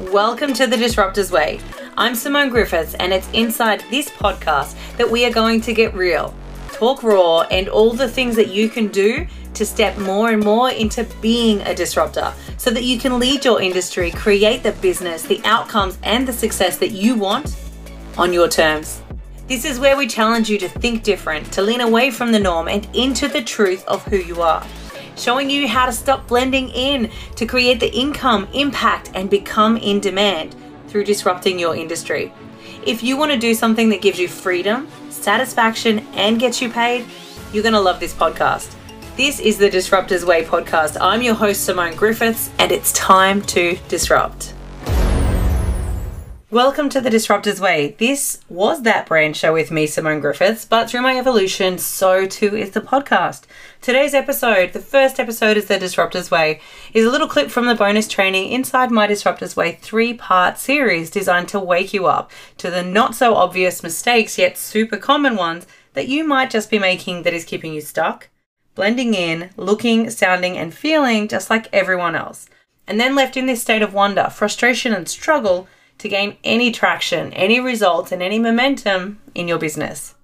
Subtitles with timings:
[0.00, 1.58] Welcome to the Disruptors Way.
[1.96, 6.34] I'm Simone Griffiths, and it's inside this podcast that we are going to get real,
[6.68, 10.70] talk raw, and all the things that you can do to step more and more
[10.70, 15.40] into being a disruptor so that you can lead your industry, create the business, the
[15.44, 17.56] outcomes, and the success that you want
[18.18, 19.00] on your terms.
[19.48, 22.68] This is where we challenge you to think different, to lean away from the norm
[22.68, 24.62] and into the truth of who you are
[25.16, 30.00] showing you how to stop blending in to create the income, impact, and become in
[30.00, 30.54] demand
[30.88, 32.32] through disrupting your industry.
[32.86, 37.04] If you want to do something that gives you freedom, satisfaction, and gets you paid,
[37.52, 38.74] you're going to love this podcast.
[39.16, 40.98] This is the Disruptors Way podcast.
[41.00, 44.52] I'm your host, Simone Griffiths, and it's time to disrupt.
[46.52, 47.96] Welcome to the Disruptors Way.
[47.98, 52.56] This was that brand show with me, Simone Griffiths, but through my evolution, so too
[52.56, 53.46] is the podcast.
[53.80, 56.60] Today's episode, the first episode is the Disruptors Way,
[56.94, 61.10] is a little clip from the bonus training inside my Disruptors Way three part series
[61.10, 65.66] designed to wake you up to the not so obvious mistakes, yet super common ones
[65.94, 68.28] that you might just be making that is keeping you stuck,
[68.76, 72.48] blending in, looking, sounding, and feeling just like everyone else,
[72.86, 75.66] and then left in this state of wonder, frustration, and struggle
[75.98, 80.14] to gain any traction, any results, and any momentum in your business.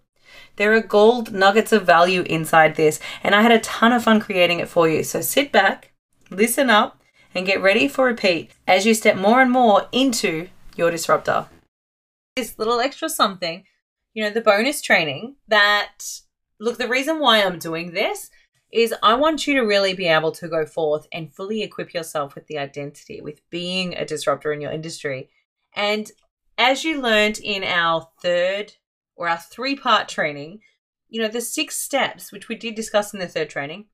[0.57, 4.21] There are gold nuggets of value inside this, and I had a ton of fun
[4.21, 5.03] creating it for you.
[5.03, 5.93] So sit back,
[6.31, 7.01] listen up,
[7.35, 11.47] and get ready for repeat as you step more and more into your disruptor.
[12.37, 13.65] This little extra something,
[14.13, 16.05] you know, the bonus training that,
[16.61, 18.31] look, the reason why I'm doing this
[18.71, 22.35] is I want you to really be able to go forth and fully equip yourself
[22.35, 25.29] with the identity, with being a disruptor in your industry
[25.75, 26.11] and
[26.59, 28.75] as you learned in our third
[29.17, 30.61] or our three part training,
[31.09, 33.87] you know, the six steps, which we did discuss in the third training,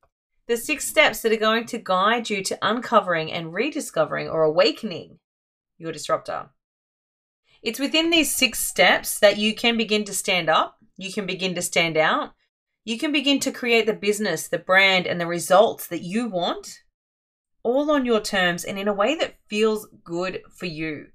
[0.47, 5.19] the six steps that are going to guide you to uncovering and rediscovering or awakening
[5.77, 6.49] your disruptor.
[7.61, 11.55] It's within these six steps that you can begin to stand up, you can begin
[11.55, 12.31] to stand out,
[12.85, 16.79] you can begin to create the business, the brand, and the results that you want,
[17.63, 21.07] all on your terms and in a way that feels good for you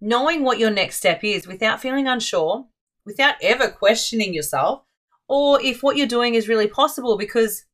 [0.00, 2.66] knowing what your next step is without feeling unsure,
[3.04, 4.82] without ever questioning yourself,
[5.28, 7.64] or if what you're doing is really possible because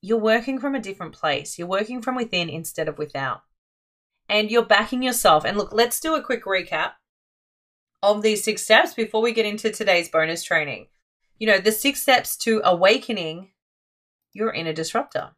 [0.00, 1.58] you're working from a different place.
[1.58, 3.42] You're working from within instead of without.
[4.28, 5.44] And you're backing yourself.
[5.44, 6.92] And look, let's do a quick recap
[8.02, 10.88] of these six steps before we get into today's bonus training.
[11.38, 13.50] You know, the six steps to awakening
[14.32, 15.30] your inner disruptor.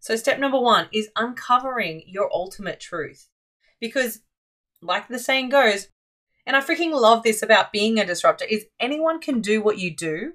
[0.00, 3.28] So, step number one is uncovering your ultimate truth.
[3.80, 4.20] Because,
[4.82, 5.88] like the saying goes,
[6.46, 9.94] and I freaking love this about being a disruptor, is anyone can do what you
[9.94, 10.34] do,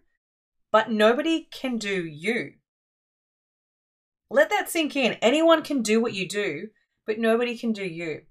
[0.72, 2.54] but nobody can do you.
[4.30, 5.14] Let that sink in.
[5.14, 6.70] Anyone can do what you do,
[7.06, 8.22] but nobody can do you.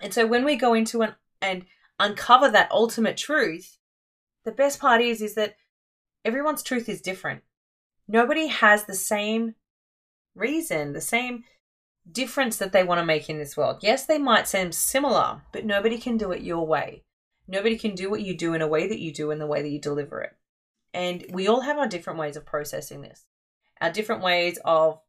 [0.00, 1.64] And so when we go into an, and
[1.98, 3.78] uncover that ultimate truth,
[4.44, 5.56] the best part is is that
[6.24, 7.42] everyone's truth is different.
[8.08, 9.54] Nobody has the same
[10.34, 11.44] reason, the same
[12.10, 13.78] difference that they want to make in this world.
[13.82, 17.04] Yes, they might seem similar, but nobody can do it your way.
[17.46, 19.62] Nobody can do what you do in a way that you do in the way
[19.62, 20.36] that you deliver it.
[20.92, 23.26] And we all have our different ways of processing this,
[23.80, 25.00] our different ways of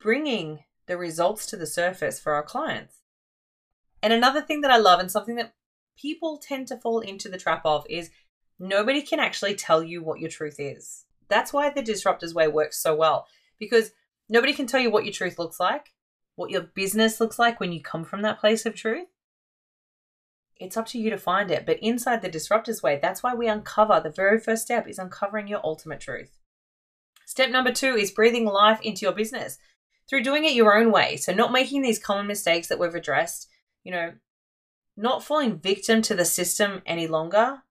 [0.00, 3.02] bringing the results to the surface for our clients.
[4.02, 5.54] And another thing that I love, and something that
[5.96, 8.10] people tend to fall into the trap of, is
[8.58, 11.04] nobody can actually tell you what your truth is.
[11.28, 13.26] That's why the Disruptors Way works so well,
[13.58, 13.90] because
[14.28, 15.92] Nobody can tell you what your truth looks like,
[16.34, 19.08] what your business looks like when you come from that place of truth.
[20.58, 21.66] It's up to you to find it.
[21.66, 25.48] But inside the disruptors way, that's why we uncover the very first step is uncovering
[25.48, 26.38] your ultimate truth.
[27.26, 29.58] Step number two is breathing life into your business
[30.08, 31.16] through doing it your own way.
[31.16, 33.48] So, not making these common mistakes that we've addressed,
[33.84, 34.12] you know,
[34.96, 37.62] not falling victim to the system any longer,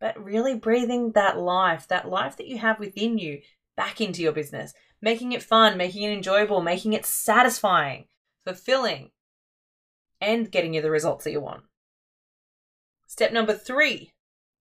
[0.00, 3.40] but really breathing that life, that life that you have within you
[3.76, 4.72] back into your business,
[5.04, 8.06] making it fun, making it enjoyable, making it satisfying,
[8.42, 9.10] fulfilling,
[10.18, 11.62] and getting you the results that you want.
[13.06, 14.12] Step number three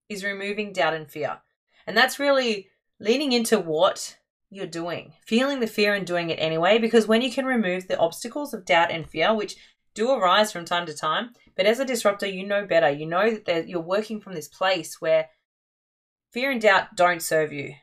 [0.09, 1.37] is removing doubt and fear.
[1.87, 2.67] And that's really
[2.99, 4.17] leaning into what
[4.49, 7.97] you're doing, feeling the fear and doing it anyway, because when you can remove the
[7.97, 9.55] obstacles of doubt and fear, which
[9.93, 12.89] do arise from time to time, but as a disruptor, you know better.
[12.89, 15.29] You know that you're working from this place where
[16.33, 17.75] fear and doubt don't serve you.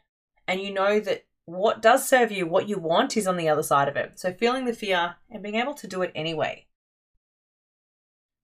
[0.46, 3.62] And you know that what does serve you, what you want, is on the other
[3.62, 4.18] side of it.
[4.20, 6.66] So feeling the fear and being able to do it anyway.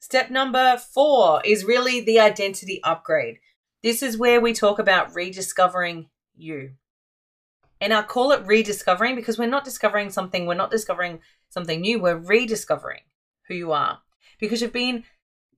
[0.01, 3.39] Step number four is really the identity upgrade.
[3.83, 6.73] This is where we talk about rediscovering you.
[7.81, 11.21] And I call it rediscovering because we're not discovering something, we're not discovering
[11.51, 13.03] something new, we're rediscovering
[13.49, 14.01] who you are
[14.39, 15.05] because you've been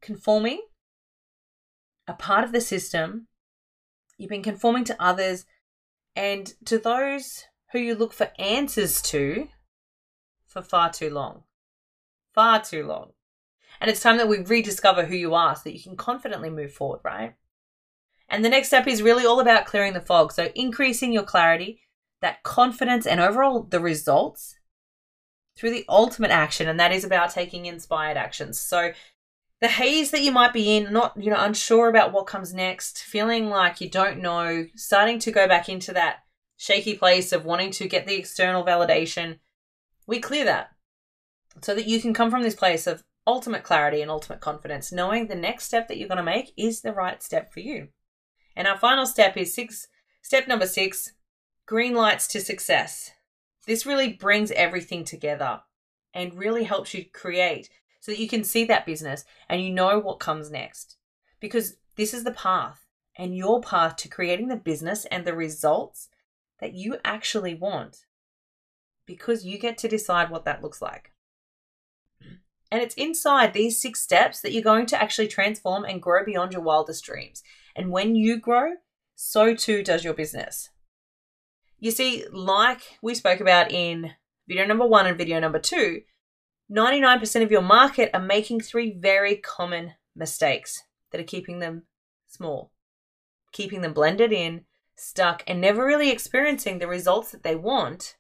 [0.01, 0.61] conforming
[2.07, 3.29] a part of the system,
[4.17, 5.47] you've been conforming to others,
[6.17, 9.49] and to those who you look for answers to
[10.47, 11.45] for far too long.
[12.35, 13.13] Far too long.
[13.81, 16.73] And it's time that we rediscover who you are so that you can confidently move
[16.73, 17.35] forward, right?
[18.29, 20.33] And the next step is really all about clearing the fog.
[20.33, 21.81] So increasing your clarity,
[22.21, 24.57] that confidence, and overall the results
[25.57, 26.69] through the ultimate action.
[26.69, 28.59] And that is about taking inspired actions.
[28.61, 28.93] So
[29.61, 33.03] the haze that you might be in, not, you know, unsure about what comes next,
[33.03, 36.19] feeling like you don't know, starting to go back into that
[36.57, 39.39] shaky place of wanting to get the external validation,
[40.07, 40.71] we clear that
[41.63, 45.27] so that you can come from this place of ultimate clarity and ultimate confidence, knowing
[45.27, 47.89] the next step that you're going to make is the right step for you.
[48.57, 49.89] And our final step is six,
[50.23, 51.13] step number six
[51.67, 53.11] green lights to success.
[53.67, 55.61] This really brings everything together
[56.15, 57.69] and really helps you create
[58.01, 60.97] so that you can see that business and you know what comes next.
[61.41, 62.87] Because this is the path
[63.17, 66.09] and your path to creating the business and the results
[66.61, 68.05] that you actually want
[69.07, 71.13] because you get to decide what that looks like.
[72.71, 76.53] And it's inside these six steps that you're going to actually transform and grow beyond
[76.53, 77.43] your wildest dreams.
[77.75, 78.75] And when you grow,
[79.15, 80.69] so too does your business.
[81.79, 84.13] You see, like we spoke about in
[84.47, 86.03] video number one and video number two,
[86.71, 91.85] 99% of your market are making three very common mistakes that are keeping them
[92.27, 92.73] small,
[93.53, 98.17] keeping them blended in, stuck, and never really experiencing the results that they want.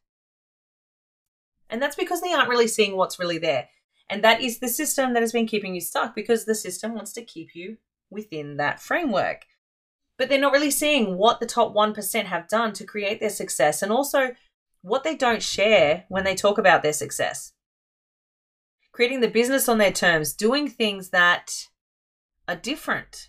[1.69, 3.69] And that's because they aren't really seeing what's really there.
[4.09, 7.13] And that is the system that has been keeping you stuck because the system wants
[7.13, 7.77] to keep you
[8.09, 9.45] within that framework.
[10.17, 13.83] But they're not really seeing what the top 1% have done to create their success
[13.83, 14.31] and also
[14.81, 17.53] what they don't share when they talk about their success.
[18.99, 21.69] Creating the business on their terms, doing things that
[22.49, 23.29] are different,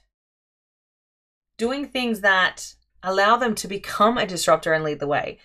[1.60, 2.74] doing things that
[3.04, 5.38] allow them to become a disruptor and lead the way.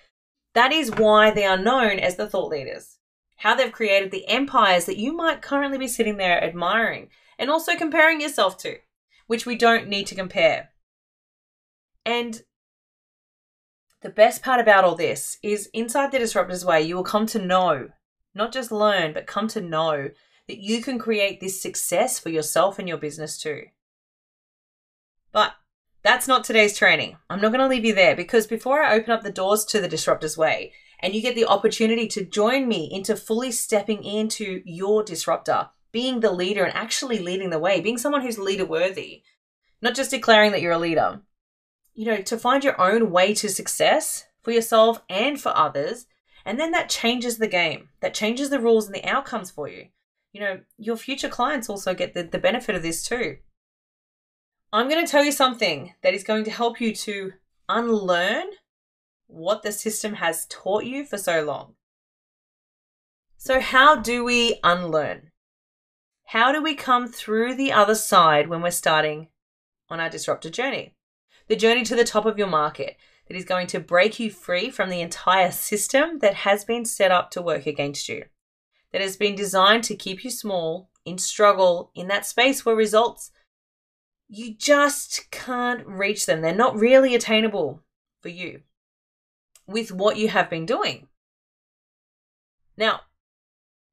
[0.55, 2.95] That is why they are known as the thought leaders
[3.37, 7.77] how they've created the empires that you might currently be sitting there admiring and also
[7.77, 8.79] comparing yourself to,
[9.27, 10.71] which we don't need to compare.
[12.07, 12.41] And
[14.01, 17.39] the best part about all this is inside the Disruptors Way, you will come to
[17.39, 17.91] know,
[18.35, 20.11] not just learn, but come to know
[20.49, 23.63] that you can create this success for yourself and your business too.
[25.33, 25.55] But
[26.03, 27.17] that's not today's training.
[27.31, 29.81] I'm not going to leave you there because before I open up the doors to
[29.81, 34.63] the Disruptors Way, and you get the opportunity to join me into fully stepping into
[34.65, 39.23] your disruptor, being the leader and actually leading the way, being someone who's leader worthy,
[39.83, 41.21] not just declaring that you're a leader.
[41.95, 46.07] You know, to find your own way to success for yourself and for others.
[46.45, 49.89] And then that changes the game, that changes the rules and the outcomes for you.
[50.33, 53.39] You know, your future clients also get the, the benefit of this too.
[54.73, 57.33] I'm going to tell you something that is going to help you to
[57.69, 58.47] unlearn
[59.27, 61.75] what the system has taught you for so long.
[63.37, 65.31] So, how do we unlearn?
[66.27, 69.29] How do we come through the other side when we're starting
[69.89, 70.95] on our disruptor journey?
[71.49, 72.97] The journey to the top of your market
[73.29, 77.11] that is going to break you free from the entire system that has been set
[77.11, 78.25] up to work against you,
[78.93, 83.31] that has been designed to keep you small, in struggle, in that space where results,
[84.29, 86.41] you just can't reach them.
[86.41, 87.83] They're not really attainable
[88.21, 88.63] for you
[89.67, 91.09] with what you have been doing.
[92.77, 93.01] Now,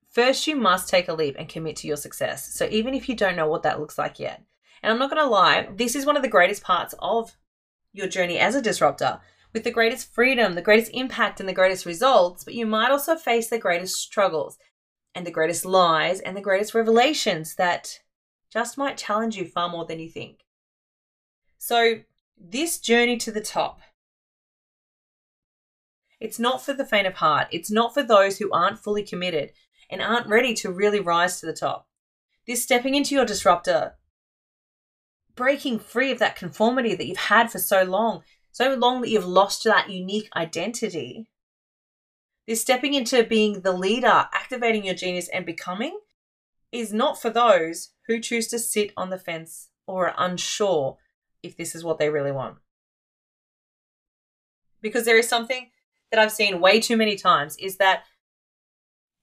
[0.10, 2.54] first you must take a leap and commit to your success.
[2.54, 4.44] So even if you don't know what that looks like yet,
[4.82, 7.38] and I'm not going to lie, this is one of the greatest parts of
[7.94, 9.20] your journey as a disruptor
[9.54, 13.16] with the greatest freedom, the greatest impact, and the greatest results, but you might also
[13.16, 14.58] face the greatest struggles
[15.14, 18.00] and the greatest lies and the greatest revelations that
[18.52, 20.40] just might challenge you far more than you think.
[21.58, 22.02] So,
[22.38, 23.82] this journey to the top
[26.22, 27.48] it's not for the faint of heart.
[27.52, 29.54] It's not for those who aren't fully committed
[29.90, 31.88] and aren't ready to really rise to the top.
[32.46, 33.96] This stepping into your disruptor,
[35.42, 38.22] breaking free of that conformity that you've had for so long,
[38.52, 41.26] so long that you've lost that unique identity.
[42.48, 46.00] This stepping into being the leader, activating your genius, and becoming
[46.72, 50.98] is not for those who choose to sit on the fence or are unsure
[51.42, 52.58] if this is what they really want.
[54.80, 55.72] Because there is something
[56.12, 58.04] that I've seen way too many times is that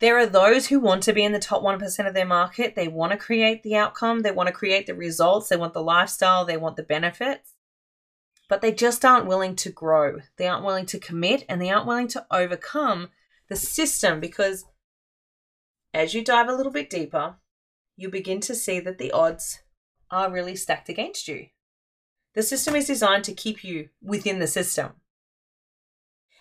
[0.00, 2.76] there are those who want to be in the top 1% of their market.
[2.76, 5.82] They want to create the outcome, they want to create the results, they want the
[5.82, 7.54] lifestyle, they want the benefits.
[8.48, 10.20] but they just aren't willing to grow.
[10.38, 13.10] They aren't willing to commit and they aren't willing to overcome
[13.48, 14.64] the system because
[15.92, 17.36] as you dive a little bit deeper,
[17.96, 19.60] you begin to see that the odds
[20.10, 21.48] are really stacked against you.
[22.34, 24.92] The system is designed to keep you within the system.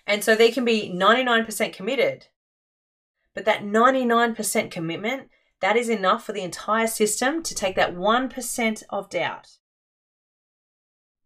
[0.06, 2.28] And so they can be 99% committed.
[3.38, 5.30] But that 99% commitment,
[5.62, 9.60] that is enough for the entire system to take that 1% of doubt.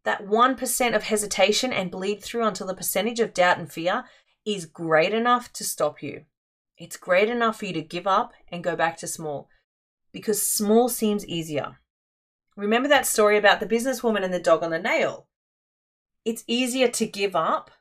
[0.04, 4.04] That 1% of hesitation and bleed through until the percentage of doubt and fear
[4.46, 6.26] is great enough to stop you.
[6.78, 9.48] It's great enough for you to give up and go back to small
[10.12, 11.80] because small seems easier.
[12.58, 15.28] Remember that story about the businesswoman and the dog on the nail?
[16.26, 17.72] It's easier to give up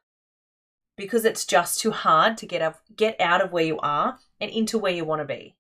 [1.01, 4.51] because it's just too hard to get up, get out of where you are and
[4.51, 5.57] into where you want to be.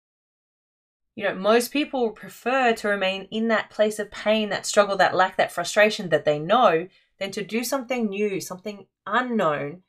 [1.16, 5.14] You know, most people prefer to remain in that place of pain, that struggle, that
[5.14, 9.82] lack, that frustration that they know, than to do something new, something unknown,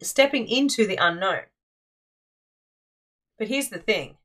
[0.00, 1.42] stepping into the unknown.
[3.38, 4.16] But here's the thing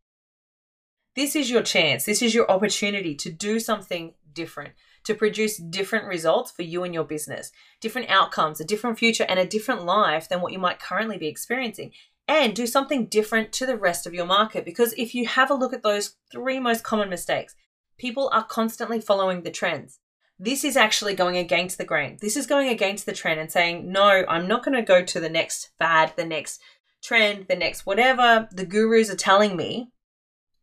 [1.16, 4.74] this is your chance, this is your opportunity to do something different,
[5.06, 9.40] to produce different results for you and your business, different outcomes, a different future, and
[9.40, 11.92] a different life than what you might currently be experiencing.
[12.26, 14.64] And do something different to the rest of your market.
[14.64, 17.54] Because if you have a look at those three most common mistakes,
[17.98, 20.00] people are constantly following the trends.
[20.40, 22.18] This is actually going against the grain.
[22.22, 25.20] This is going against the trend and saying, no, I'm not going to go to
[25.20, 26.62] the next fad, the next
[27.04, 29.92] trend, the next whatever the gurus are telling me,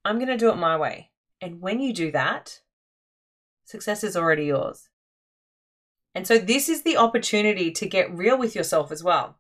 [0.05, 1.11] I'm going to do it my way.
[1.41, 2.61] And when you do that,
[3.71, 4.89] success is already yours.
[6.15, 9.39] And so this is the opportunity to get real with yourself as well.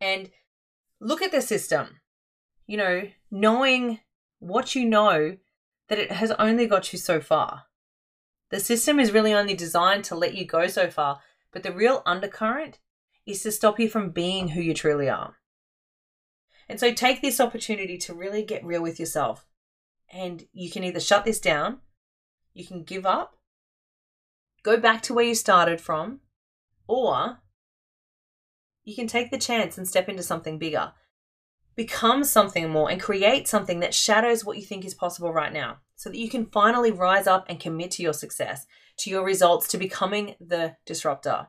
[0.00, 0.30] And
[1.00, 2.00] look at the system.
[2.66, 4.00] You know, knowing
[4.38, 5.36] what you know
[5.88, 7.64] that it has only got you so far.
[8.50, 12.02] The system is really only designed to let you go so far, but the real
[12.04, 12.78] undercurrent
[13.26, 15.36] is to stop you from being who you truly are.
[16.68, 19.46] And so take this opportunity to really get real with yourself.
[20.12, 21.80] And you can either shut this down,
[22.52, 23.36] you can give up,
[24.64, 26.20] go back to where you started from,
[26.88, 27.38] or
[28.82, 30.92] you can take the chance and step into something bigger.
[31.76, 35.78] Become something more and create something that shadows what you think is possible right now
[35.96, 38.66] so that you can finally rise up and commit to your success,
[38.98, 41.48] to your results, to becoming the disruptor.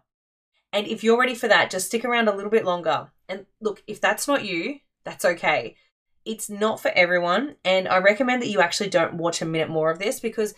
[0.74, 3.12] And if you're ready for that, just stick around a little bit longer.
[3.29, 5.75] And look, if that's not you, that's okay.
[6.25, 9.91] It's not for everyone, and I recommend that you actually don't watch a minute more
[9.91, 10.55] of this because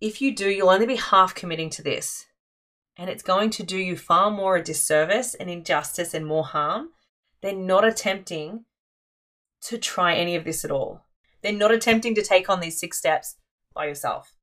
[0.00, 2.26] if you do, you'll only be half committing to this.
[2.96, 6.90] And it's going to do you far more a disservice and injustice and more harm
[7.42, 8.64] than not attempting
[9.62, 11.04] to try any of this at all.
[11.42, 13.36] They're not attempting to take on these six steps
[13.74, 14.34] by yourself.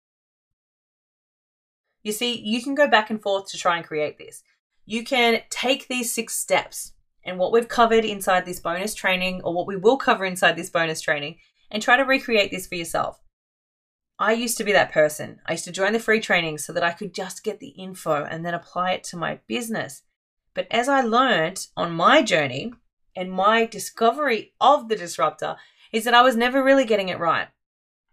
[2.04, 4.44] You see, you can go back and forth to try and create this.
[4.86, 6.94] You can take these six steps
[7.24, 10.70] and what we've covered inside this bonus training, or what we will cover inside this
[10.70, 11.38] bonus training,
[11.72, 13.23] and try to recreate this for yourself.
[14.24, 15.42] I used to be that person.
[15.46, 18.24] I used to join the free training so that I could just get the info
[18.24, 20.04] and then apply it to my business.
[20.54, 22.74] But as I learned on my journey
[23.18, 25.58] and my discovery of the disruptor,
[25.92, 27.50] is that I was never really getting it right.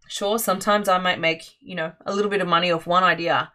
[0.08, 3.52] Sure, sometimes I might make, you know, a little bit of money off one idea,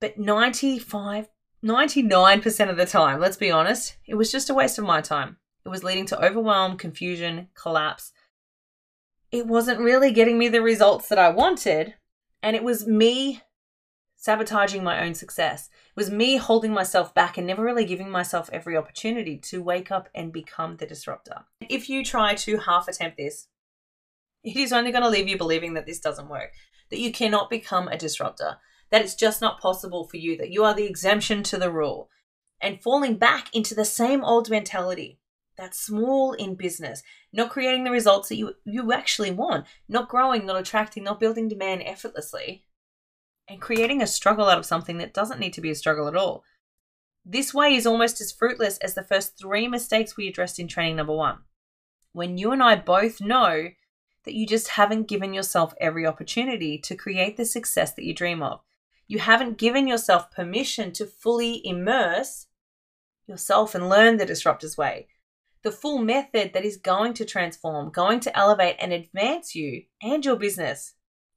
[0.00, 1.28] but 95
[1.62, 5.36] 99% of the time, let's be honest, it was just a waste of my time.
[5.64, 8.10] It was leading to overwhelm, confusion, collapse.
[9.32, 11.94] It wasn't really getting me the results that I wanted,
[12.42, 13.42] and it was me
[14.16, 15.70] sabotaging my own success.
[15.88, 19.90] It was me holding myself back and never really giving myself every opportunity to wake
[19.90, 21.44] up and become the disruptor.
[21.68, 23.46] If you try to half attempt this,
[24.42, 26.52] it is only going to leave you believing that this doesn't work,
[26.90, 28.56] that you cannot become a disruptor,
[28.90, 32.10] that it's just not possible for you, that you are the exemption to the rule,
[32.60, 35.18] and falling back into the same old mentality.
[35.60, 37.02] That's small in business,
[37.34, 41.48] not creating the results that you, you actually want, not growing, not attracting, not building
[41.48, 42.64] demand effortlessly,
[43.46, 46.16] and creating a struggle out of something that doesn't need to be a struggle at
[46.16, 46.44] all.
[47.26, 50.96] This way is almost as fruitless as the first three mistakes we addressed in training
[50.96, 51.40] number one.
[52.12, 53.68] When you and I both know
[54.24, 58.42] that you just haven't given yourself every opportunity to create the success that you dream
[58.42, 58.62] of.
[59.08, 62.46] You haven't given yourself permission to fully immerse
[63.26, 65.08] yourself and learn the disruptor's way.
[65.62, 70.24] The full method that is going to transform, going to elevate and advance you and
[70.24, 70.94] your business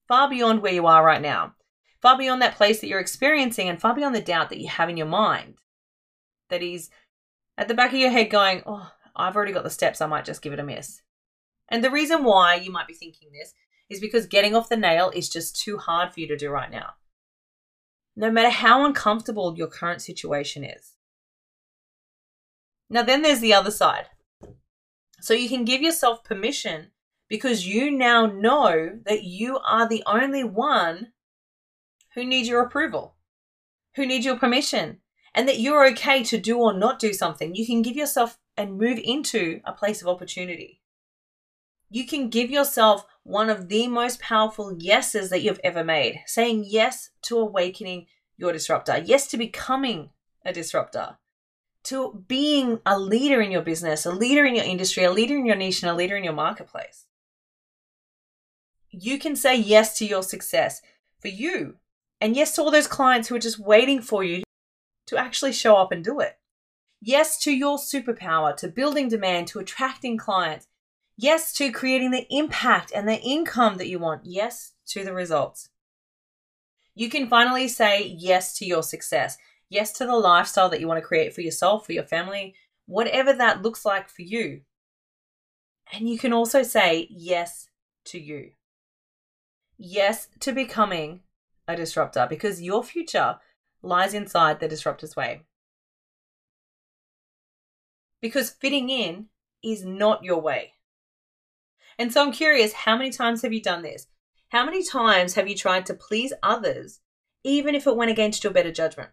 [0.08, 1.56] far beyond where you are right now,
[2.02, 4.90] far beyond that place that you're experiencing, and far beyond the doubt that you have
[4.90, 5.56] in your mind.
[6.50, 6.90] That is
[7.58, 10.26] at the back of your head going, Oh, I've already got the steps, I might
[10.26, 11.02] just give it a miss.
[11.70, 13.54] And the reason why you might be thinking this
[13.90, 16.72] is because getting off the nail is just too hard for you to do right
[16.72, 16.94] now.
[18.16, 20.94] no matter how uncomfortable your current situation is.
[22.90, 24.06] Now, then there's the other side.
[25.24, 26.92] So you can give yourself permission
[27.30, 31.14] because you now know that you are the only one
[32.14, 33.16] who needs your approval,
[33.96, 35.00] who needs your permission,
[35.34, 37.56] and that you're okay to do or not do something.
[37.56, 40.82] You can give yourself and move into a place of opportunity.
[41.90, 46.66] You can give yourself one of the most powerful yeses that you've ever made, saying
[46.68, 50.10] yes to awakening your disruptor, yes to becoming
[50.44, 51.18] a disruptor,
[51.84, 55.46] to being a leader in your business, a leader in your industry, a leader in
[55.46, 57.06] your niche, and a leader in your marketplace.
[58.90, 60.82] You can say yes to your success
[61.20, 61.76] for you
[62.22, 64.44] and yes to all those clients who are just waiting for you
[65.08, 66.38] to actually show up and do it.
[67.02, 70.68] Yes to your superpower, to building demand, to attracting clients.
[71.18, 74.22] Yes to creating the impact and the income that you want.
[74.26, 75.70] Yes to the results.
[76.96, 79.38] You can finally say yes to your success.
[79.74, 82.54] Yes to the lifestyle that you want to create for yourself, for your family,
[82.86, 84.62] whatever that looks like for you.
[85.92, 87.70] And you can also say yes
[88.06, 88.52] to you.
[89.76, 91.22] Yes to becoming
[91.68, 93.40] a disruptor because your future
[93.82, 95.42] lies inside the disruptor's way.
[98.22, 99.26] Because fitting in
[99.64, 100.74] is not your way.
[101.98, 104.06] And so I'm curious how many times have you done this?
[104.50, 107.00] How many times have you tried to please others,
[107.44, 109.10] even if it went against your better judgment?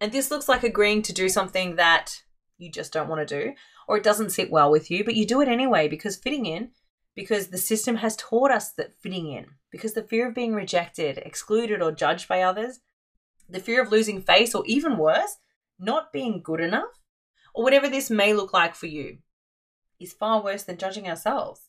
[0.00, 2.22] And this looks like agreeing to do something that
[2.56, 3.52] you just don't want to do,
[3.86, 6.70] or it doesn't sit well with you, but you do it anyway because fitting in,
[7.14, 11.18] because the system has taught us that fitting in, because the fear of being rejected,
[11.18, 12.80] excluded, or judged by others,
[13.48, 15.36] the fear of losing face, or even worse,
[15.78, 17.00] not being good enough,
[17.54, 19.18] or whatever this may look like for you,
[19.98, 21.62] is far worse than judging ourselves.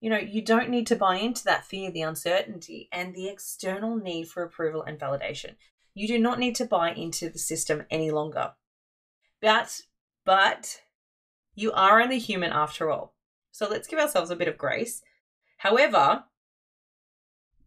[0.00, 3.96] You know, you don't need to buy into that fear, the uncertainty, and the external
[3.96, 5.54] need for approval and validation.
[5.94, 8.52] You do not need to buy into the system any longer.
[9.40, 9.80] But,
[10.24, 10.82] but,
[11.54, 13.14] you are only human after all.
[13.52, 15.02] So let's give ourselves a bit of grace
[15.64, 16.24] However,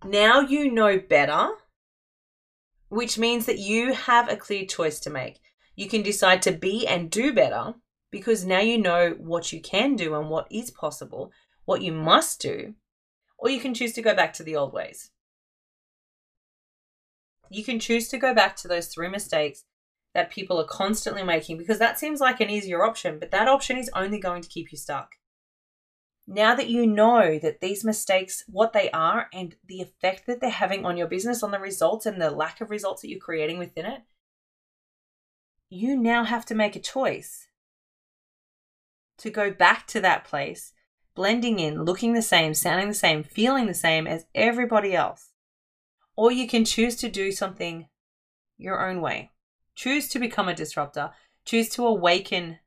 [0.04, 1.50] now you know better,
[2.90, 5.40] which means that you have a clear choice to make.
[5.76, 7.74] You can decide to be and do better
[8.12, 11.32] because now you know what you can do and what is possible,
[11.66, 12.76] what you must do,
[13.38, 15.10] or you can choose to go back to the old ways.
[17.50, 19.64] You can choose to go back to those three mistakes
[20.14, 23.78] that people are constantly making because that seems like an easier option, but that option
[23.78, 25.12] is only going to keep you stuck
[26.28, 30.50] now that you know that these mistakes, what they are, and the effect that they're
[30.50, 33.58] having on your business, on the results and the lack of results that you're creating
[33.58, 34.02] within it,
[35.70, 37.48] you now have to make a choice
[39.18, 40.74] to go back to that place,
[41.16, 45.27] blending in, looking the same, sounding the same, feeling the same as everybody else.
[46.18, 47.88] Or you can choose to do something
[48.58, 49.32] your own way.
[49.76, 51.12] Choose to become a disruptor.
[51.46, 52.60] Choose to awaken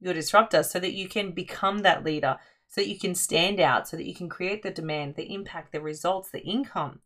[0.00, 3.86] your disruptor so that you can become that leader, so that you can stand out,
[3.86, 7.00] so that you can create the demand, the impact, the results, the income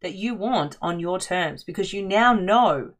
[0.00, 2.92] that you want on your terms because you now know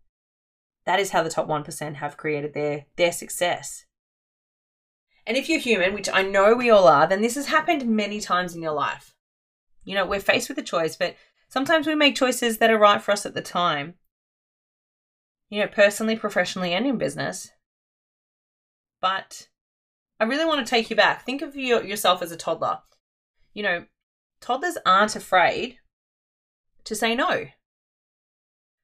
[0.86, 3.84] that is how the top 1% have created their their success.
[5.26, 8.20] And if you're human, which I know we all are, then this has happened many
[8.20, 9.14] times in your life.
[9.84, 11.14] You know, we're faced with a choice, but
[11.50, 13.94] sometimes we make choices that are right for us at the time.
[15.50, 17.50] You know, personally, professionally, and in business.
[19.02, 19.48] But
[20.18, 21.26] I really want to take you back.
[21.26, 22.78] Think of your, yourself as a toddler.
[23.52, 23.84] You know,
[24.40, 25.78] toddlers aren't afraid
[26.84, 27.46] to say no.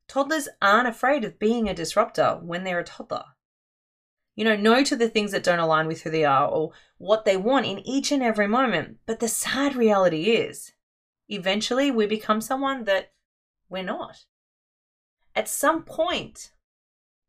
[0.08, 3.24] Toddlers aren't afraid of being a disruptor when they're a toddler.
[4.34, 7.24] You know, no to the things that don't align with who they are or what
[7.24, 8.98] they want in each and every moment.
[9.06, 10.72] But the sad reality is,
[11.28, 13.12] eventually we become someone that
[13.68, 14.24] we're not.
[15.34, 16.52] At some point,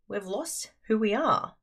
[0.07, 1.55] we've lost who we are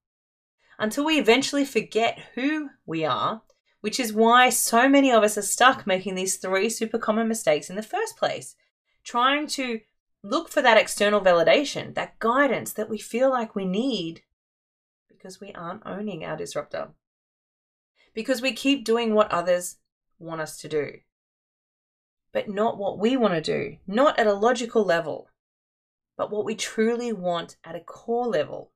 [0.79, 3.43] until we eventually forget who we are,
[3.81, 7.71] which is why so many of us are stuck making these three super common mistakes
[7.71, 8.57] in the first place.
[9.05, 9.81] Trying to
[10.23, 14.23] look for that external validation, that guidance that we feel like we need
[15.09, 16.89] because we aren't owning our disruptor.
[18.15, 19.77] Because we keep doing what others
[20.19, 20.93] want us to do,
[22.35, 25.31] but not what we want to do, not at a logical level,
[26.19, 28.73] but what we truly want at a core level.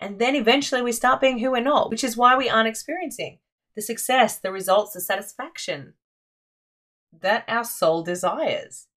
[0.00, 3.38] And then eventually we start being who we're not, which is why we aren't experiencing
[3.76, 5.94] the success, the results, the satisfaction
[7.20, 8.88] that our soul desires.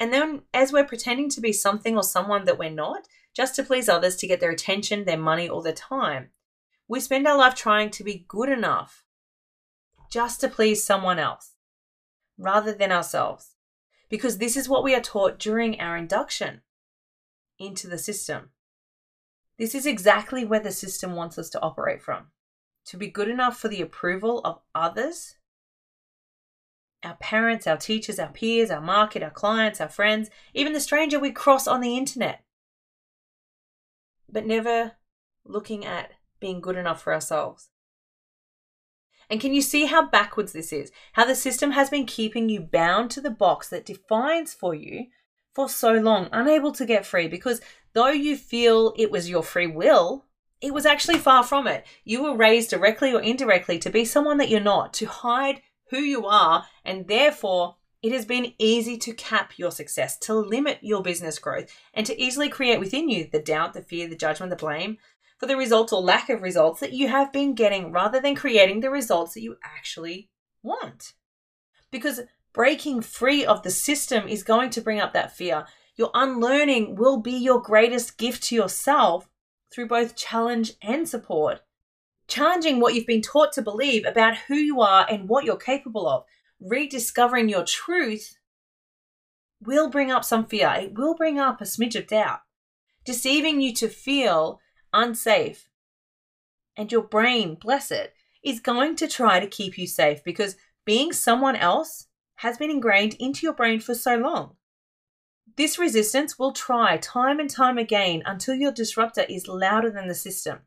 [0.00, 3.62] And then, as we're pretending to be something or someone that we're not, just to
[3.62, 6.30] please others, to get their attention, their money, or their time,
[6.88, 9.04] we spend our life trying to be good enough
[10.10, 11.55] just to please someone else
[12.38, 13.52] rather than ourselves.
[14.08, 16.62] because this is what we are taught during our induction
[17.58, 18.50] into the system.
[19.58, 22.26] This is exactly where the system wants us to operate from
[22.84, 25.36] to be good enough for the approval of others
[27.02, 31.20] our parents, our teachers, our peers, our market, our clients, our friends, even the stranger
[31.20, 32.42] we cross on the internet.
[34.28, 34.92] But never
[35.44, 37.68] looking at being good enough for ourselves.
[39.28, 40.92] And can you see how backwards this is?
[41.14, 45.06] How the system has been keeping you bound to the box that defines for you
[45.54, 47.60] for so long, unable to get free because
[47.94, 50.26] though you feel it was your free will,
[50.60, 51.86] it was actually far from it.
[52.04, 55.98] You were raised directly or indirectly to be someone that you're not, to hide who
[55.98, 61.02] you are, and therefore it has been easy to cap your success, to limit your
[61.02, 64.56] business growth, and to easily create within you the doubt, the fear, the judgment, the
[64.56, 64.98] blame,
[65.38, 68.80] for the results or lack of results that you have been getting rather than creating
[68.80, 70.30] the results that you actually
[70.62, 71.12] want.
[71.90, 72.22] Because
[72.52, 75.66] breaking free of the system is going to bring up that fear.
[75.94, 79.28] Your unlearning will be your greatest gift to yourself
[79.70, 81.60] through both challenge and support.
[82.28, 86.08] Challenging what you've been taught to believe about who you are and what you're capable
[86.08, 86.24] of,
[86.58, 88.38] rediscovering your truth
[89.60, 90.72] will bring up some fear.
[90.76, 92.40] It will bring up a smidge of doubt,
[93.04, 94.60] deceiving you to feel
[94.96, 95.68] unsafe.
[96.76, 101.12] And your brain, bless it, is going to try to keep you safe because being
[101.12, 102.06] someone else
[102.36, 104.56] has been ingrained into your brain for so long.
[105.56, 110.14] This resistance will try time and time again until your disruptor is louder than the
[110.14, 110.60] system,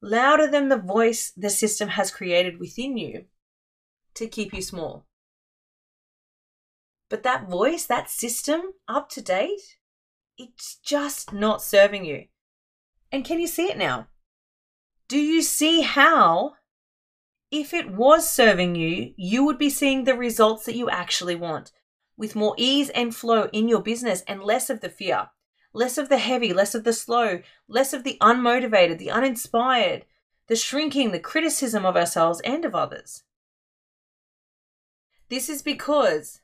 [0.00, 3.26] louder than the voice the system has created within you
[4.14, 5.06] to keep you small.
[7.08, 9.76] But that voice, that system, up to date,
[10.38, 12.24] it's just not serving you.
[13.12, 14.08] And can you see it now?
[15.08, 16.54] Do you see how,
[17.50, 21.70] if it was serving you, you would be seeing the results that you actually want
[22.16, 25.28] with more ease and flow in your business and less of the fear,
[25.72, 30.04] less of the heavy, less of the slow, less of the unmotivated, the uninspired,
[30.48, 33.22] the shrinking, the criticism of ourselves and of others?
[35.28, 36.40] This is because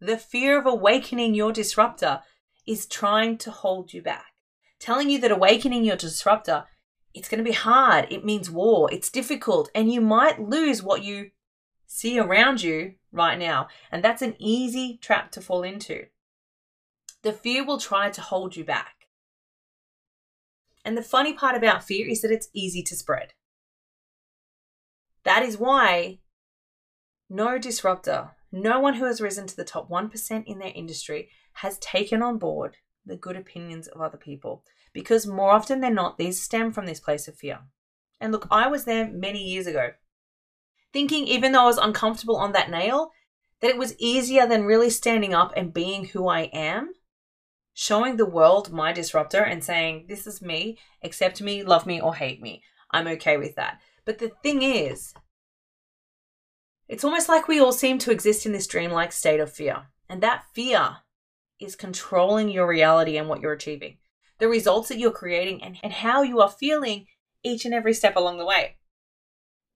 [0.00, 2.20] the fear of awakening your disruptor
[2.66, 4.33] is trying to hold you back
[4.84, 6.64] telling you that awakening your disruptor,
[7.14, 8.06] it's going to be hard.
[8.10, 8.92] It means war.
[8.92, 9.70] It's difficult.
[9.74, 11.30] And you might lose what you
[11.86, 13.68] see around you right now.
[13.90, 16.06] And that's an easy trap to fall into.
[17.22, 19.06] The fear will try to hold you back.
[20.84, 23.32] And the funny part about fear is that it's easy to spread.
[25.22, 26.18] That is why
[27.30, 31.78] no disruptor, no one who has risen to the top 1% in their industry has
[31.78, 34.62] taken on board the good opinions of other people
[34.94, 37.58] because more often than not, these stem from this place of fear.
[38.20, 39.90] And look, I was there many years ago,
[40.92, 43.10] thinking even though I was uncomfortable on that nail,
[43.60, 46.94] that it was easier than really standing up and being who I am,
[47.74, 52.14] showing the world my disruptor and saying, This is me, accept me, love me, or
[52.14, 52.62] hate me.
[52.90, 53.80] I'm okay with that.
[54.04, 55.12] But the thing is,
[56.86, 59.86] it's almost like we all seem to exist in this dreamlike state of fear.
[60.08, 60.98] And that fear
[61.58, 63.96] is controlling your reality and what you're achieving
[64.38, 67.06] the results that you're creating, and, and how you are feeling
[67.42, 68.76] each and every step along the way.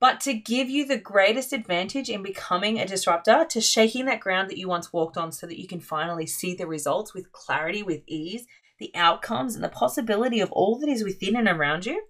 [0.00, 4.48] But to give you the greatest advantage in becoming a disruptor, to shaking that ground
[4.48, 7.82] that you once walked on so that you can finally see the results with clarity,
[7.82, 8.46] with ease,
[8.78, 12.04] the outcomes, and the possibility of all that is within and around you,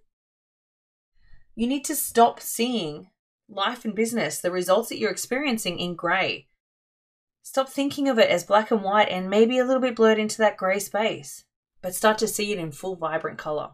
[1.54, 3.08] you need to stop seeing
[3.48, 6.46] life and business, the results that you're experiencing in grey.
[7.42, 10.36] Stop thinking of it as black and white and maybe a little bit blurred into
[10.38, 11.44] that grey space
[11.80, 13.70] but start to see it in full vibrant color.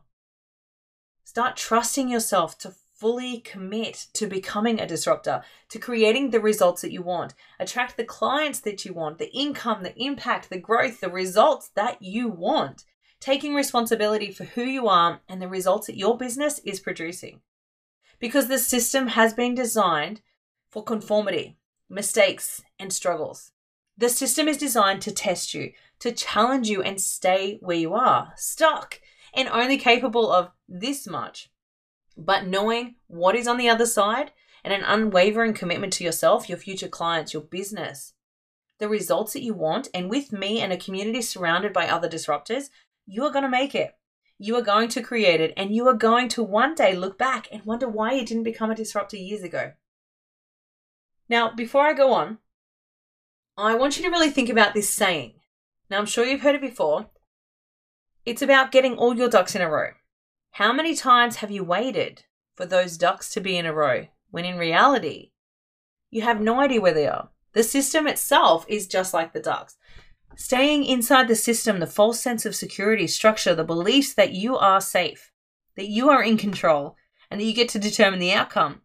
[1.25, 6.93] Start trusting yourself to fully commit to becoming a disruptor, to creating the results that
[6.93, 11.11] you want, attract the clients that you want, the income, the impact, the growth, the
[11.11, 12.85] results that you want,
[13.21, 17.41] taking responsibility for who you are and the results that your business is producing.
[18.21, 20.21] Because the system has been designed
[20.71, 21.57] for conformity,
[21.89, 23.53] mistakes, and struggles.
[23.97, 25.73] The system is designed to test you,
[26.05, 29.01] to challenge you and stay where you are, stuck
[29.33, 31.49] and only capable of this much.
[32.15, 36.59] But knowing what is on the other side and an unwavering commitment to yourself, your
[36.59, 38.13] future clients, your business,
[38.79, 42.69] the results that you want, and with me and a community surrounded by other disruptors,
[43.07, 43.97] you are going to make it.
[44.37, 47.49] You are going to create it, and you are going to one day look back
[47.51, 49.73] and wonder why you didn't become a disruptor years ago.
[51.31, 52.41] Now, before I go on,
[53.57, 55.35] I want you to really think about this saying
[55.95, 57.07] now, I'm sure you've heard it before.
[58.27, 59.91] It's about getting all your ducks in a row.
[60.51, 62.25] How many times have you waited
[62.57, 65.31] for those ducks to be in a row when in reality,
[66.11, 67.31] you have no idea where they are?
[67.53, 69.77] The system itself is just like the ducks.
[70.35, 74.81] Staying inside the system, the false sense of security, structure, the beliefs that you are
[74.81, 75.31] safe,
[75.77, 76.97] that you are in control,
[77.31, 78.81] and that you get to determine the outcome,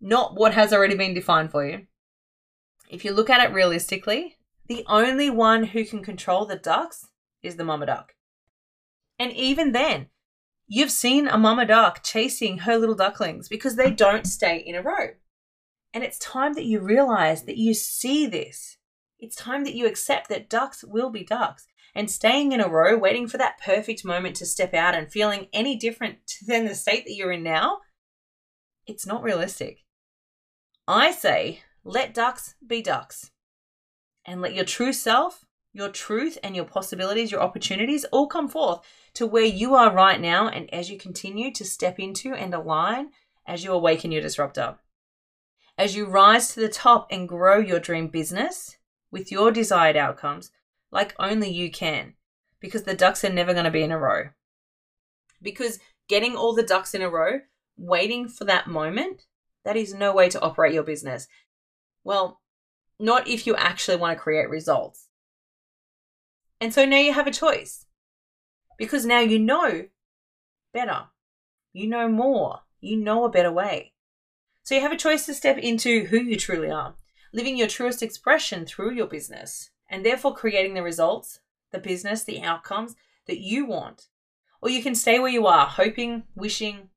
[0.00, 1.86] not what has already been defined for you.
[2.88, 4.35] If you look at it realistically,
[4.68, 7.08] the only one who can control the ducks
[7.42, 8.14] is the mama duck.
[9.18, 10.08] And even then,
[10.66, 14.82] you've seen a mama duck chasing her little ducklings because they don't stay in a
[14.82, 15.10] row.
[15.94, 18.76] And it's time that you realize that you see this.
[19.18, 21.66] It's time that you accept that ducks will be ducks.
[21.94, 25.48] And staying in a row, waiting for that perfect moment to step out and feeling
[25.52, 27.78] any different than the state that you're in now,
[28.86, 29.78] it's not realistic.
[30.86, 33.30] I say, let ducks be ducks.
[34.26, 38.80] And let your true self, your truth, and your possibilities, your opportunities all come forth
[39.14, 43.10] to where you are right now and as you continue to step into and align
[43.46, 44.78] as you awaken your disruptor
[45.78, 48.76] as you rise to the top and grow your dream business
[49.10, 50.50] with your desired outcomes
[50.90, 52.14] like only you can,
[52.60, 54.30] because the ducks are never going to be in a row.
[55.42, 57.40] Because getting all the ducks in a row,
[57.76, 59.26] waiting for that moment,
[59.64, 61.26] that is no way to operate your business.
[62.04, 62.40] Well,
[62.98, 65.08] not if you actually want to create results.
[66.60, 67.86] And so now you have a choice.
[68.78, 69.86] Because now you know
[70.72, 71.06] better.
[71.72, 72.60] You know more.
[72.80, 73.92] You know a better way.
[74.62, 76.94] So you have a choice to step into who you truly are,
[77.32, 82.42] living your truest expression through your business, and therefore creating the results, the business, the
[82.42, 84.08] outcomes that you want.
[84.60, 86.88] Or you can stay where you are, hoping, wishing,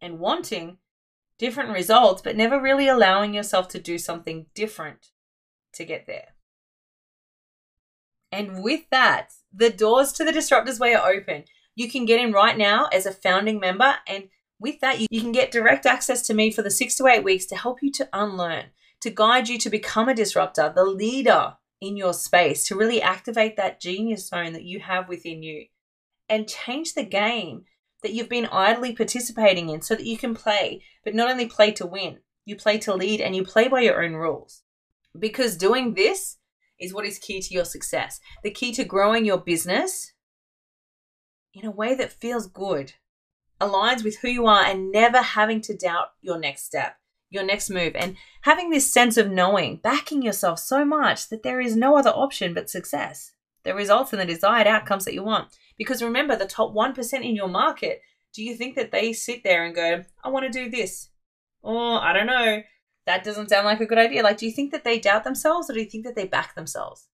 [0.00, 0.78] and wanting
[1.38, 5.10] different results, but never really allowing yourself to do something different
[5.76, 6.34] to get there.
[8.32, 11.44] And with that, the doors to the Disruptors Way are open.
[11.74, 15.32] You can get in right now as a founding member and with that, you, can
[15.32, 18.08] get direct access to me for the six to eight weeks to help you to
[18.12, 18.66] unlearn,
[19.00, 23.56] to guide you to become a disruptor, the leader in your space, to really activate
[23.56, 25.66] that genius zone that you have within you
[26.28, 27.64] and change the game
[28.02, 31.72] that you've been idly participating in so that you can play, but not only play
[31.72, 34.62] to win, you play to lead and you play by your own rules.
[35.18, 36.36] Because doing this
[36.78, 40.12] is what is key to your success, the key to growing your business
[41.54, 42.92] in a way that feels good,
[43.60, 46.96] aligns with who you are and never having to doubt your next step,
[47.30, 51.60] your next move, and having this sense of knowing, backing yourself so much that there
[51.60, 53.32] is no other option but success,
[53.64, 55.48] the results and the desired outcomes that you want.
[55.78, 58.02] Because remember, the top 1% in your market,
[58.34, 61.08] do you think that they sit there and go, I want to do this?
[61.62, 62.62] Or I don't know.
[63.06, 64.22] That doesn't sound like a good idea.
[64.22, 66.54] Like, do you think that they doubt themselves or do you think that they back
[66.54, 67.08] themselves?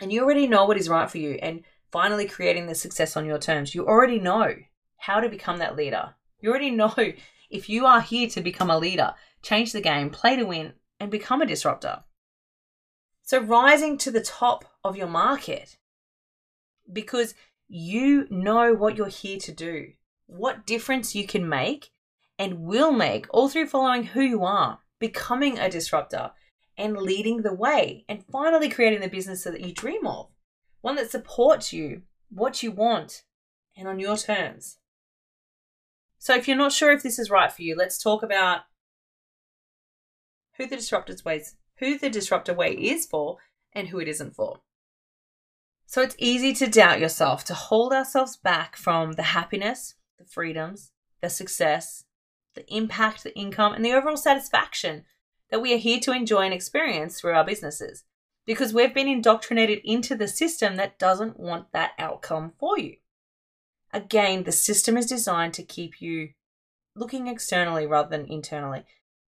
[0.00, 1.38] And you already know what is right for you.
[1.42, 3.74] And finally creating the success on your terms.
[3.74, 4.54] You already know
[4.96, 6.14] how to become that leader.
[6.40, 6.94] You already know
[7.50, 11.10] if you are here to become a leader, change the game, play to win, and
[11.10, 12.04] become a disruptor.
[13.22, 15.76] So, rising to the top of your market
[16.90, 17.34] because
[17.68, 19.92] you know what you're here to do,
[20.26, 21.90] what difference you can make
[22.38, 26.32] and will make all through following who you are, becoming a disruptor,
[26.76, 30.28] and leading the way, and finally creating the business that you dream of
[30.80, 33.22] one that supports you, what you want,
[33.76, 34.78] and on your terms.
[36.18, 38.62] So, if you're not sure if this is right for you, let's talk about
[40.56, 43.38] who the disruptor's ways, who the disruptor way is for,
[43.72, 44.60] and who it isn't for.
[45.86, 50.92] So, it's easy to doubt yourself, to hold ourselves back from the happiness, the freedoms,
[51.20, 52.04] the success,
[52.58, 55.04] the impact, the income, and the overall satisfaction
[55.50, 58.04] that we are here to enjoy and experience through our businesses
[58.44, 62.96] because we've been indoctrinated into the system that doesn't want that outcome for you.
[63.92, 66.30] Again, the system is designed to keep you
[66.96, 68.84] looking externally rather than internally,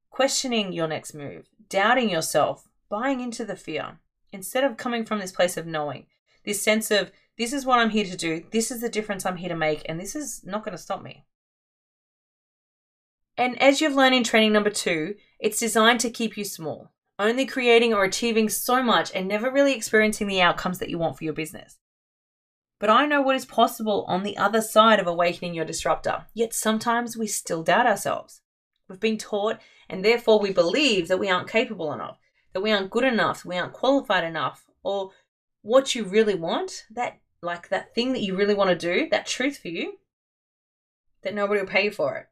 [0.09, 3.99] questioning your next move, doubting yourself, buying into the fear,
[4.31, 6.07] instead of coming from this place of knowing,
[6.45, 9.37] this sense of this is what I'm here to do, this is the difference I'm
[9.37, 11.25] here to make, and this is not going to stop me.
[13.39, 17.45] And as you've learned in training number two, it's designed to keep you small only
[17.45, 21.25] creating or achieving so much and never really experiencing the outcomes that you want for
[21.25, 21.77] your business.
[22.79, 26.53] But I know what is possible on the other side of awakening your disruptor, yet
[26.53, 28.41] sometimes we still doubt ourselves.
[28.87, 32.17] We've been taught, and therefore we believe that we aren't capable enough,
[32.53, 35.11] that we aren't good enough, we aren't qualified enough, or
[35.61, 39.27] what you really want, that like that thing that you really want to do, that
[39.27, 39.95] truth for you,
[41.23, 42.27] that nobody will pay for it.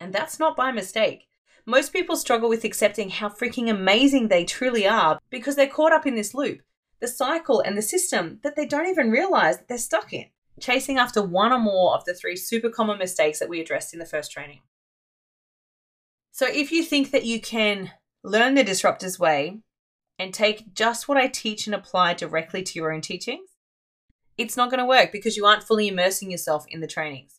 [0.00, 1.28] And that's not by mistake.
[1.66, 6.06] Most people struggle with accepting how freaking amazing they truly are because they're caught up
[6.06, 6.60] in this loop,
[7.00, 10.26] the cycle and the system that they don't even realize that they're stuck in,
[10.60, 13.98] chasing after one or more of the three super common mistakes that we addressed in
[13.98, 14.60] the first training.
[16.32, 17.90] So if you think that you can
[18.22, 19.58] learn the disruptor's way
[20.18, 23.50] and take just what I teach and apply directly to your own teachings,
[24.38, 27.37] it's not going to work because you aren't fully immersing yourself in the trainings.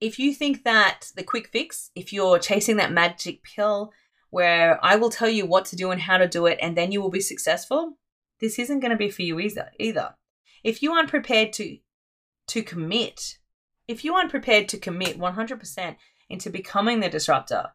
[0.00, 3.92] If you think that the quick fix, if you're chasing that magic pill
[4.30, 6.92] where I will tell you what to do and how to do it and then
[6.92, 7.98] you will be successful,
[8.40, 9.70] this isn't going to be for you either.
[9.78, 10.14] Either.
[10.62, 11.78] If you aren't prepared to
[12.48, 13.38] to commit,
[13.88, 15.96] if you aren't prepared to commit 100%
[16.28, 17.70] into becoming the disruptor,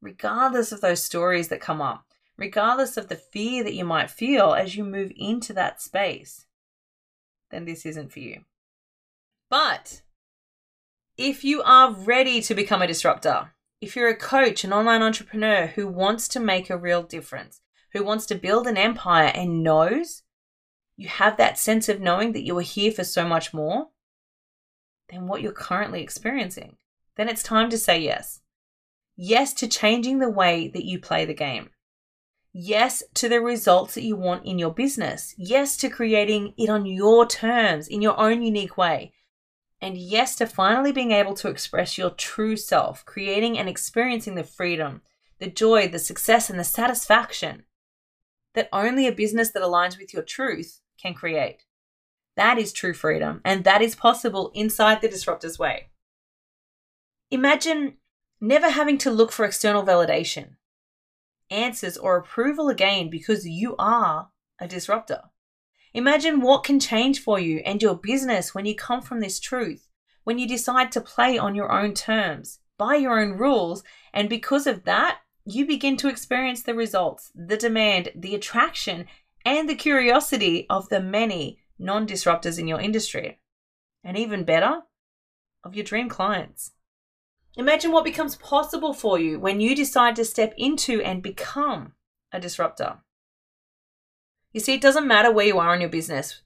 [0.00, 2.04] regardless of those stories that come up,
[2.36, 6.46] regardless of the fear that you might feel as you move into that space,
[7.50, 8.42] then this isn't for you.
[9.48, 10.02] But
[11.16, 15.66] if you are ready to become a disruptor, if you're a coach, an online entrepreneur
[15.66, 17.60] who wants to make a real difference,
[17.92, 20.22] who wants to build an empire and knows
[20.96, 23.88] you have that sense of knowing that you are here for so much more
[25.10, 26.76] than what you're currently experiencing,
[27.16, 28.40] then it's time to say yes.
[29.16, 31.70] Yes to changing the way that you play the game.
[32.52, 35.34] Yes to the results that you want in your business.
[35.38, 39.12] Yes to creating it on your terms, in your own unique way.
[39.86, 44.42] And yes to finally being able to express your true self, creating and experiencing the
[44.42, 45.02] freedom,
[45.38, 47.62] the joy, the success, and the satisfaction
[48.54, 51.66] that only a business that aligns with your truth can create.
[52.34, 55.90] That is true freedom, and that is possible inside the disruptor's way.
[57.30, 57.98] Imagine
[58.40, 60.56] never having to look for external validation,
[61.48, 65.30] answers, or approval again because you are a disruptor.
[65.96, 69.88] Imagine what can change for you and your business when you come from this truth,
[70.24, 73.82] when you decide to play on your own terms, by your own rules,
[74.12, 79.06] and because of that, you begin to experience the results, the demand, the attraction,
[79.42, 83.40] and the curiosity of the many non disruptors in your industry.
[84.04, 84.82] And even better,
[85.64, 86.72] of your dream clients.
[87.56, 91.94] Imagine what becomes possible for you when you decide to step into and become
[92.32, 92.98] a disruptor.
[94.56, 96.40] You see, it doesn't matter where you are in your business,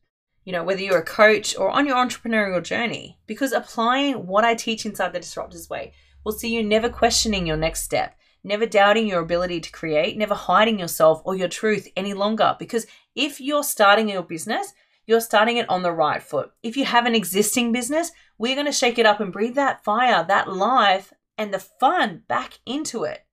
[0.44, 4.56] you know, whether you're a coach or on your entrepreneurial journey, because applying what I
[4.56, 5.92] teach inside the Disruptors Way
[6.24, 10.34] will see you never questioning your next step, never doubting your ability to create, never
[10.34, 12.56] hiding yourself or your truth any longer.
[12.58, 14.72] Because if you're starting your business,
[15.06, 16.50] you're starting it on the right foot.
[16.64, 19.84] If you have an existing business, we're going to shake it up and breathe that
[19.84, 23.24] fire, that life, and the fun back into it.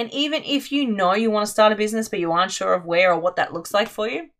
[0.00, 2.72] And even if you know you want to start a business, but you aren't sure
[2.72, 4.30] of where or what that looks like for you,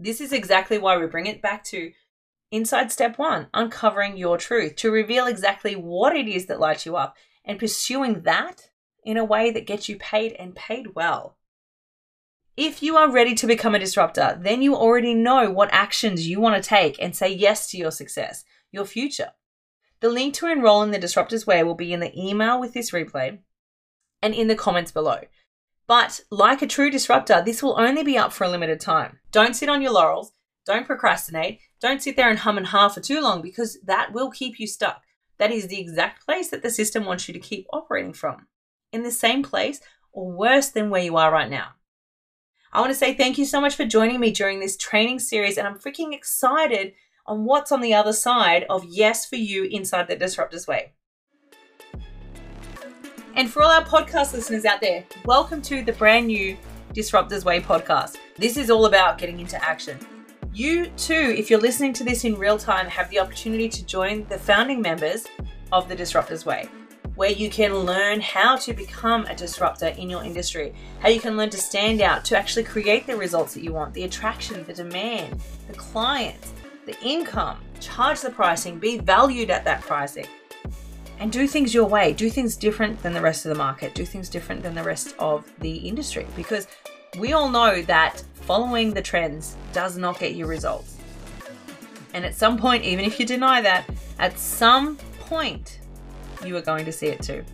[0.00, 1.92] this is exactly why we bring it back to
[2.50, 6.96] inside step one uncovering your truth to reveal exactly what it is that lights you
[6.96, 8.70] up and pursuing that
[9.04, 11.36] in a way that gets you paid and paid well.
[12.56, 16.40] If you are ready to become a disruptor, then you already know what actions you
[16.40, 19.34] want to take and say yes to your success, your future.
[20.00, 22.90] The link to enroll in the Disruptors Way will be in the email with this
[22.90, 23.38] replay
[24.22, 25.20] and in the comments below.
[25.86, 29.18] But like a true disruptor, this will only be up for a limited time.
[29.32, 30.32] Don't sit on your laurels,
[30.64, 34.30] don't procrastinate, don't sit there and hum and ha for too long because that will
[34.30, 35.02] keep you stuck.
[35.38, 38.46] That is the exact place that the system wants you to keep operating from.
[38.92, 39.80] In the same place
[40.12, 41.70] or worse than where you are right now.
[42.72, 45.58] I want to say thank you so much for joining me during this training series,
[45.58, 46.92] and I'm freaking excited
[47.26, 50.92] on what's on the other side of yes for you inside the Disruptors Way.
[53.34, 56.56] And for all our podcast listeners out there, welcome to the brand new
[56.92, 58.16] Disruptors Way podcast.
[58.36, 59.98] This is all about getting into action.
[60.52, 64.26] You too, if you're listening to this in real time, have the opportunity to join
[64.28, 65.26] the founding members
[65.70, 66.68] of the Disruptors Way
[67.14, 71.36] where you can learn how to become a disruptor in your industry, how you can
[71.36, 74.72] learn to stand out, to actually create the results that you want, the attraction, the
[74.72, 75.38] demand,
[75.68, 76.52] the clients,
[76.86, 80.26] the income, charge the pricing, be valued at that pricing,
[81.20, 82.12] and do things your way.
[82.12, 85.14] Do things different than the rest of the market, do things different than the rest
[85.18, 86.66] of the industry because
[87.18, 90.96] we all know that following the trends does not get you results.
[92.14, 95.78] And at some point, even if you deny that, at some point,
[96.44, 97.44] you are going to see it too.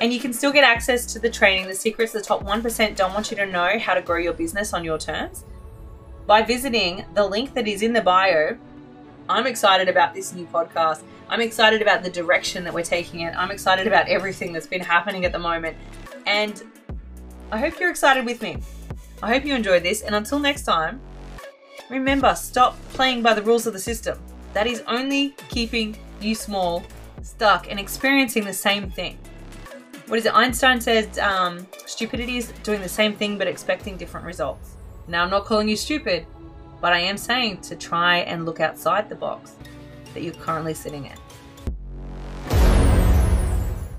[0.00, 3.12] And you can still get access to the training, The Secrets the Top 1% Don't
[3.12, 5.44] Want You to Know How to Grow Your Business on Your Terms
[6.26, 8.56] by visiting the link that is in the bio.
[9.28, 11.02] I'm excited about this new podcast.
[11.30, 13.32] I'm excited about the direction that we're taking it.
[13.36, 15.76] I'm excited about everything that's been happening at the moment.
[16.26, 16.60] And
[17.52, 18.58] I hope you're excited with me.
[19.22, 20.02] I hope you enjoyed this.
[20.02, 21.00] And until next time,
[21.88, 24.18] remember stop playing by the rules of the system.
[24.54, 26.82] That is only keeping you small
[27.22, 29.16] stuck and experiencing the same thing.
[30.08, 30.34] What is it?
[30.34, 34.74] Einstein said um, stupidity is doing the same thing but expecting different results.
[35.06, 36.26] Now, I'm not calling you stupid,
[36.80, 39.54] but I am saying to try and look outside the box
[40.14, 41.16] that you're currently sitting in.